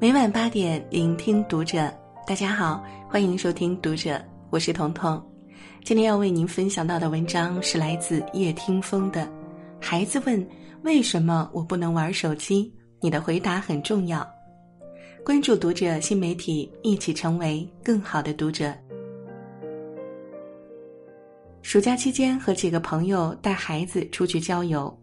[0.00, 1.92] 每晚八点，聆听读者。
[2.26, 5.22] 大家好，欢迎收听读者，我是彤彤。
[5.84, 9.30] 今天要为您分享到的文章是来自叶听风的。
[9.78, 10.48] 孩子问
[10.84, 14.26] ：“为什么我不能玩手机？”你的回答很重要。
[15.22, 18.72] 关注读者新媒体，一起成为更好的读者。
[21.60, 24.98] 暑假期间，和几个朋友带孩子出去郊游，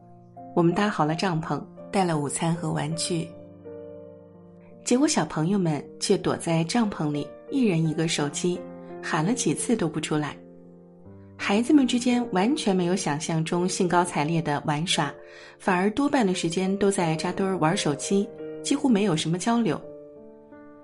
[0.55, 3.29] 我们搭好了帐篷，带了午餐和玩具。
[4.87, 8.57] 结果小朋友们却躲在帐篷里，一人一个手机，
[9.03, 10.33] 喊了几次都不出来。
[11.35, 15.13] 孩子们之间完全没有想象中兴高采烈的玩耍，
[15.59, 18.25] 反而多半的时间都在扎堆儿玩手机，
[18.63, 19.77] 几乎没有什么交流。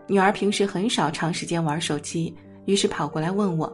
[0.05, 2.35] 女儿平时很少长时间玩手机，
[2.65, 3.73] 于是跑过来问我：“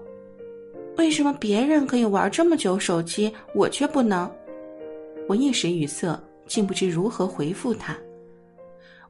[0.96, 4.32] 为什么别人可以玩这么久手机，我却不能？”
[5.28, 7.98] 我一时语塞，竟不知如何回复她。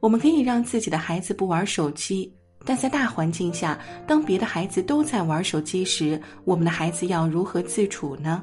[0.00, 2.32] 我们可以让自己的孩子不玩手机，
[2.64, 8.42] 但在大环境下，当别的孩子都在玩手机时，我们的孩子要如何自处呢？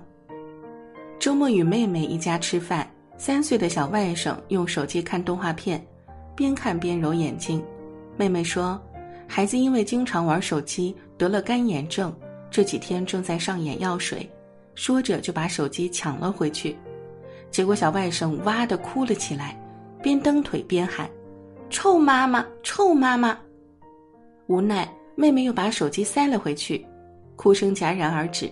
[1.20, 5.84] 周末与妹妹一家吃饭，三岁的小外甥用手机看动画片，
[6.36, 7.62] 边看边揉眼睛。
[8.16, 8.80] 妹妹说，
[9.28, 12.16] 孩子因为经常玩手机得了干眼症，
[12.52, 14.30] 这几天正在上眼药水，
[14.76, 16.78] 说着就把手机抢了回去，
[17.50, 19.60] 结果小外甥哇的哭了起来，
[20.04, 21.10] 边蹬腿边喊。
[21.70, 23.38] 臭妈妈，臭妈妈！
[24.48, 26.86] 无奈，妹妹又把手机塞了回去，
[27.36, 28.50] 哭声戛然而止。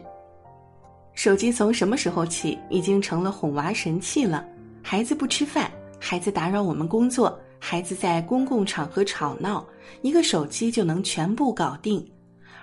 [1.13, 4.45] 手机从什么时候起已经成了哄娃神器了？
[4.83, 9.65] 孩子不吃饭，孩子打扰我们工作，孩子在公共场合吵闹，
[10.01, 12.05] 一个手机就能全部搞定。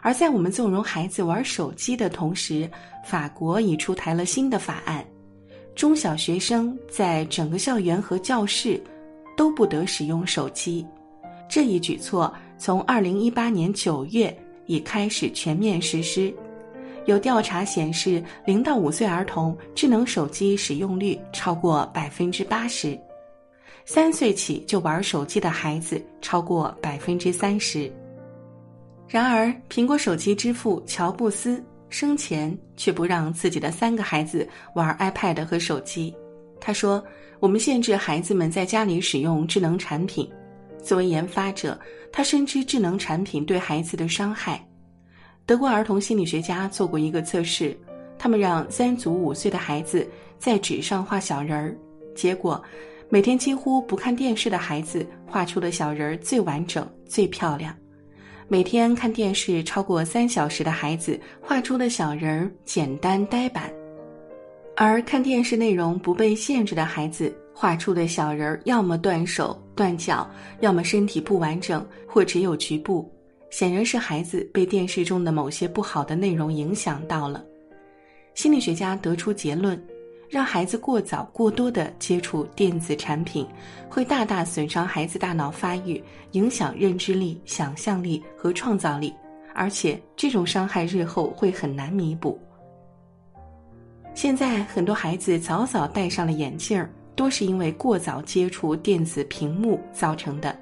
[0.02, 2.70] 而在我们纵容孩子玩手机的同时，
[3.04, 5.02] 法国已出台了新的法案，
[5.74, 8.82] 中小学生在整个校园和教室。
[9.42, 10.86] 都不得使用手机，
[11.48, 14.32] 这一举措从二零一八年九月
[14.66, 16.32] 已开始全面实施。
[17.06, 22.96] 有调查显示，零到五岁儿童智能手机使用率超过百分之八十，
[23.84, 27.92] 三岁起就玩手机的孩子超过百分之三十。
[29.08, 36.14] 然而，苹果手机之父乔布斯生前却不让自己的三个孩子玩 iPad 和手机。
[36.64, 37.04] 他说
[37.40, 40.30] ：“我们限制孩子们在家里使用智能产品。
[40.80, 41.76] 作为研发者，
[42.12, 44.64] 他深知智能产品对孩子的伤害。
[45.44, 47.76] 德国儿童心理学家做过一个测试，
[48.16, 50.08] 他们让三组五岁的孩子
[50.38, 51.76] 在纸上画小人儿，
[52.14, 52.62] 结果，
[53.08, 57.74] 每天几乎不看电视的孩子画出的小人儿最完整、最漂亮；
[58.46, 63.68] 每天看电视超过三小时的孩子画出的小人儿简单呆板。”
[64.84, 70.28] 而看电视内容不被限制的孩子画出的小人儿，要么断手断脚，
[70.58, 73.08] 要么身体不完整或只有局部，
[73.48, 77.44] 显然是孩子被电视中的某些不好的内容影响到了。
[78.34, 79.80] 心理学家得出结论：
[80.28, 83.46] 让孩子过早、过多的接触电子产品，
[83.88, 89.14] 会大大损伤孩子大脑发育，影响认知力、想象力和创造力，
[89.54, 92.36] 而且这种伤害日后会很难弥补。
[94.14, 100.56] 现在很多孩子早早戴上了眼镜儿，多是因为过早接触电子屏幕造成的。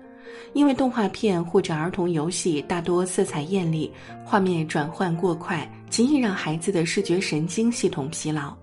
[0.53, 3.91] 因为动画片或者儿童游戏大多色彩艳丽，
[4.25, 8.55] 画面转换过快，极易让孩子的视觉神经系统疲劳。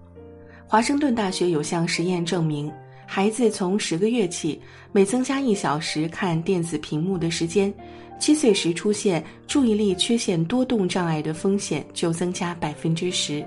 [0.65, 2.71] 华盛顿大学有项实验证明，
[3.05, 4.59] 孩子从十个月起，
[4.91, 7.73] 每增加一小时看电子屏幕的时间，
[8.19, 13.45] 七岁时出现注意力缺陷多动障碍的风险就增加百分之十。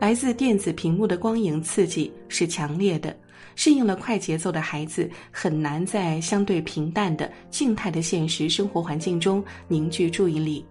[0.00, 3.16] 来自电子屏幕的光影刺激是强烈的，
[3.54, 10.64] 适应了快节奏的孩子很难在相对平淡的静态的现实生活环境中凝聚注意力。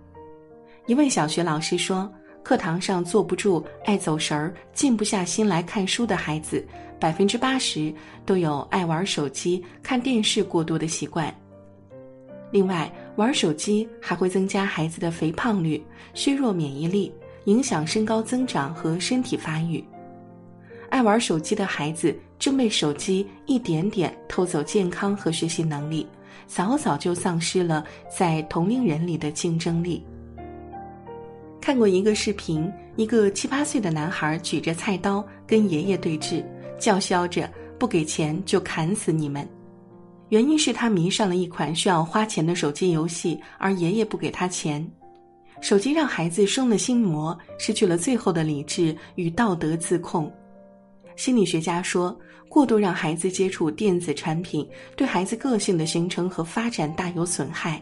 [0.85, 2.11] 一位小学老师说
[2.44, 6.64] ：“课堂上坐不住、爱走神儿、静不下心来看书的孩子，
[6.99, 7.91] 百分之八十
[8.26, 11.34] 都有爱玩手机、看电视过多的习惯。
[12.52, 15.84] 另外，玩手机还会增加孩子的肥胖率，
[16.14, 17.11] 削弱免疫力。”
[17.45, 19.84] 影响身高增长和身体发育，
[20.90, 26.07] 爱玩手机的孩子正被手机一点点偷走健康和学习能力，
[26.47, 27.84] 早早就丧失了
[28.16, 30.03] 在同龄人里的竞争力。
[31.59, 36.43] 看过一个视频，一个七八岁的男孩举着菜刀跟爷爷对峙，
[36.78, 37.49] 叫嚣着
[37.79, 39.47] 不给钱就砍死你们。
[40.29, 44.85] 原因是他迷上了一款需要花钱的手机游戏，而爷爷不给他钱。
[45.64, 50.30] 手机让孩子生了心魔，失去了最后的理智与道德自控。
[51.16, 52.14] 心理学家说，
[52.50, 54.68] 过度让孩子接触电子产品，
[54.98, 57.82] 对孩子个性的形成和发展大有损害。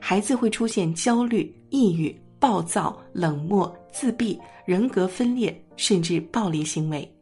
[0.00, 7.12] 孩子会出现焦虑、抑郁、暴躁、冷漠、自闭、人格分裂，甚至暴力行为。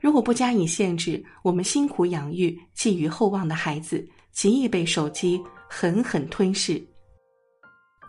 [0.00, 6.84] 如果不加以限制，我们辛苦养育、寄予厚望的孩子，极易被手机狠狠吞噬。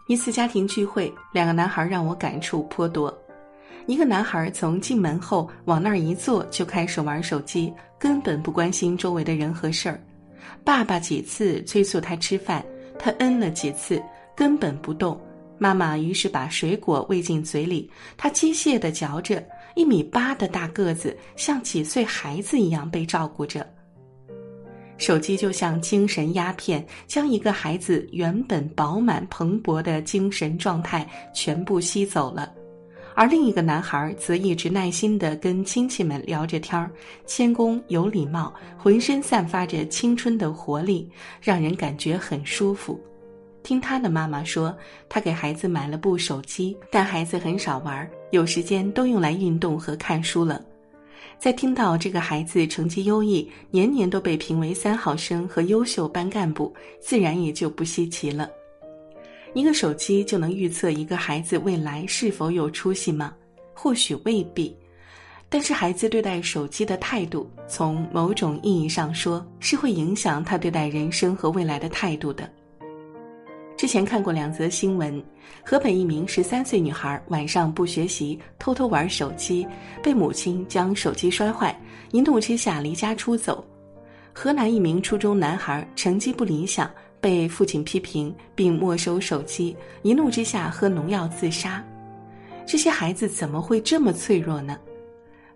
[0.09, 3.15] 一次家庭聚会，两个男孩让我感触颇多。
[3.85, 10.01] 一个男孩从进门后往那儿一坐，就开始玩手机，根本不关心周围的人和事儿。
[10.63, 12.65] 爸爸几次催促他吃饭，
[12.97, 14.01] 他嗯了几次，
[14.35, 15.15] 根本不动。
[15.59, 19.43] 妈妈于是把水果喂进嘴里，他机械地嚼着。
[19.75, 23.63] 一米八的大个子，像几岁孩子一样被照顾着。
[24.99, 32.51] 手机就像精神鸦片，将一个孩子原本饱满蓬勃的精神状态全部吸走了。
[33.15, 36.91] 而另一个男孩则一直耐心地跟亲戚们聊着天儿，
[37.25, 41.09] 谦恭有礼貌，浑身散发着青春的活力，
[41.41, 42.99] 让人感觉很舒服。
[43.63, 44.73] 听他的妈妈说，
[45.09, 50.61] 他给孩子买了部手机，但孩子很少玩，有时间都用来运动和看书了。
[51.37, 58.49] 在听到这个孩子成绩优异，年年都被评为三好生和优秀班干部，自然也就不稀奇了。
[59.53, 63.33] 一个手机就能预测一个孩子未来是否有出息吗？
[63.73, 64.75] 或许未必，
[65.47, 72.47] 但是孩子对待手机的态度，从某种意义上说，是会影响他对待人生和未来的态度的。
[73.79, 75.23] 之前看过两则新闻，
[75.63, 79.65] 河北一名十三岁女孩晚上不学习，偷偷玩手机，
[80.03, 81.73] 被母亲将手机摔坏，
[82.11, 83.63] 一怒之下离家出走；
[84.33, 86.91] 河南一名初中男孩成绩不理想，
[87.21, 91.81] 被父亲批评并没收手机，一怒之下喝农药自杀。
[92.65, 94.77] 这些孩子怎么会这么脆弱呢？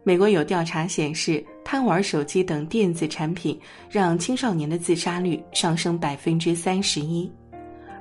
[0.01, 3.59] 美国有调查显示，贪玩手机等电子产品
[3.89, 7.29] 让青少年的自杀率上升百分之三十一。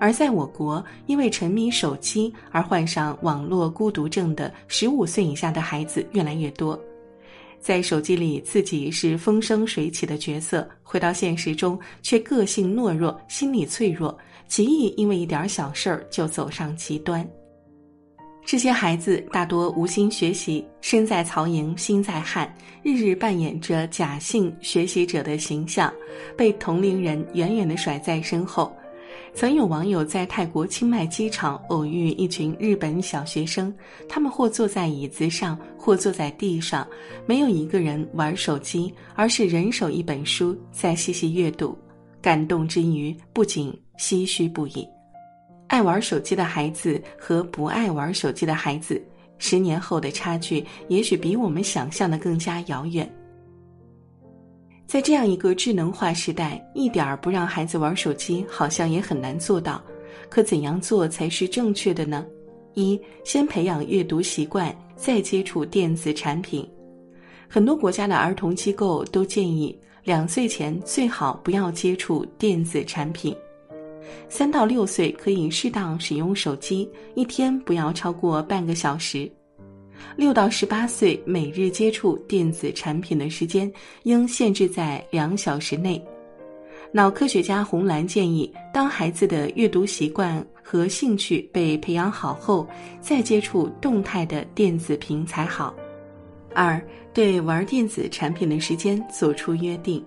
[0.03, 6.77] 而在我国，因为沉迷手机而患上网络孤独症的十五岁以下的孩子越来越多，
[7.61, 14.19] 在手机里自己是风生水起的角色，回到现实中却个性懦弱、心理脆弱，
[14.49, 17.25] 极易因为一点小事儿就走上极端。
[18.45, 22.53] 这些孩子大多无心学习，身在曹营心在汉，
[22.83, 25.95] 日日扮演着假性学习者的形象，
[26.37, 28.77] 被同龄人远远地甩在身后。
[29.35, 33.75] 曾有网友在泰国清迈机场偶遇一群日本小学生，
[34.09, 36.87] 他们或坐在椅子上，或坐在地上，
[37.27, 41.77] 没有一个人玩手机，而是人手一本书在细细阅读。
[42.21, 44.87] 感动之余，不仅唏嘘不已。
[45.67, 49.03] 爱玩手机的孩子和不爱玩手机的孩子，
[49.39, 53.11] 十年后的差距，也许比我们想象的更加遥远。
[54.93, 59.83] 在这样一个智能化时代，一点儿不让孩子玩手机，好像也很难做到。
[60.29, 62.27] 可怎样做才是正确的呢？
[62.75, 66.69] 一，先培养阅读习惯，再接触电子产品。
[67.49, 69.75] 很多国家的儿童机构都建议，
[70.05, 73.35] 两岁前最好不要接触电子产品。
[74.29, 79.33] 三到六岁可以适当使用手机，一天不要超过半个小时。
[80.17, 83.71] 六到十八岁每日接触电子产品的时间
[84.03, 86.03] 应限制在两小时内。
[86.95, 92.69] 脑科学家洪兰建议，当孩子的阅读习惯和兴趣被培养好后，
[93.01, 95.75] 再接触动态的电子屏才好。
[96.55, 96.79] 二，
[97.15, 100.05] 对玩电子产品的时间做出约定。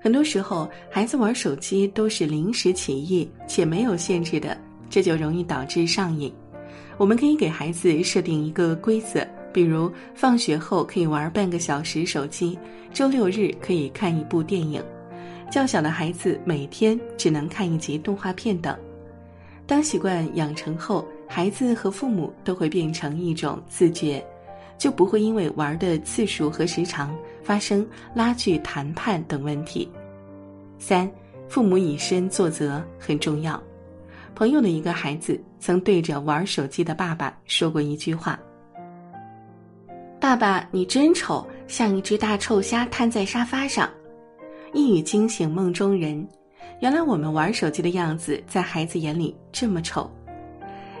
[0.00, 4.58] 很多时候，孩子玩手机都是临时起意且没有限制的，
[4.90, 6.32] 这就容易导致上瘾。
[6.98, 12.58] 我们可以给孩子设定一个规则，比如放学后可以玩半个小时手机，
[12.92, 14.82] 周六日可以看一部电影，
[15.48, 18.76] 较小的孩子每天只能看一集动画片等。
[19.64, 24.20] 当习惯养成后，孩子和父母都会变成一种自觉，
[24.76, 29.88] 就不会因为玩的次数和时长发生拉锯、谈判等问题。
[30.80, 31.08] 三，
[31.48, 33.62] 父母以身作则很重要。
[34.34, 38.38] 朋友的一个孩子曾对着玩手机的爸爸说过一句话
[40.20, 43.88] ：“爸爸，你真丑，像一只大臭虾瘫在沙发上。”
[44.72, 46.26] 一语惊醒梦中人。
[46.80, 50.08] 原来我们玩手机的样子在孩子眼里这么丑。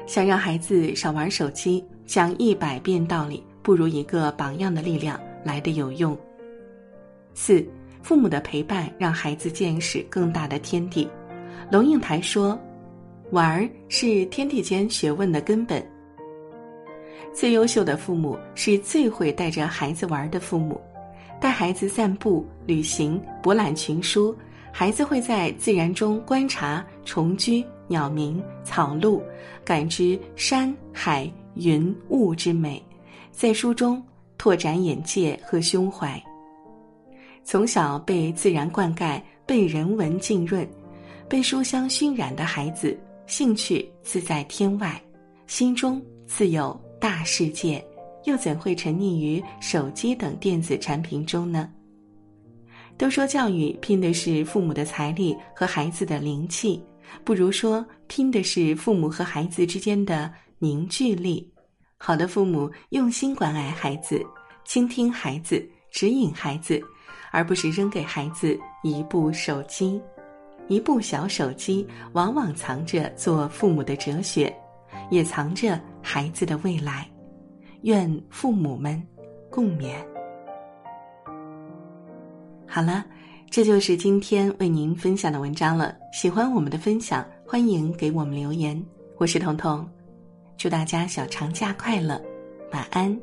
[0.06, 6.18] 想让孩子少玩手机，讲一百遍道理不如一个榜样的力量来的有用。
[7.34, 7.64] 四，
[8.02, 11.08] 父母的陪伴让孩子见识更大的天地。
[11.70, 12.58] 龙应台说。
[13.30, 15.84] 玩儿是天地间学问的根本。
[17.34, 20.80] 最优秀的父母是最会带着孩子玩的父母。
[21.40, 24.36] 带孩子散步、旅行、博览群书，
[24.72, 29.22] 孩子会在自然中观察虫居、鸟鸣、草鹿，
[29.64, 32.82] 感知山海云雾之美，
[33.30, 34.02] 在书中
[34.36, 36.20] 拓展眼界和胸怀。
[37.44, 40.68] 从小被自然灌溉、被人文浸润、
[41.28, 45.00] 被书香熏染的孩子，兴趣自在天外，
[45.46, 47.84] 心中自有大世界。
[48.24, 51.70] 又怎会沉溺于手机等电子产品中呢？
[52.96, 56.82] 都说教育拼的是父母的财力和孩子的灵气，
[57.22, 61.50] 不如说拼的是父母和孩子之间的凝聚力。
[61.98, 64.24] 好的父母用心关爱孩子，
[64.64, 66.82] 倾听孩子，指引孩子，
[67.30, 70.00] 而不是扔给孩子一部手机。
[70.68, 74.54] 一部小手机往往藏着做父母的哲学，
[75.10, 77.08] 也藏着孩子的未来。
[77.82, 79.02] 愿父母们
[79.50, 79.94] 共勉。
[82.66, 83.04] 好了，
[83.50, 85.96] 这就是今天为您分享的文章了。
[86.12, 88.80] 喜欢我们的分享，欢迎给我们留言。
[89.16, 89.88] 我是彤彤，
[90.56, 92.20] 祝大家小长假快乐，
[92.72, 93.18] 晚安。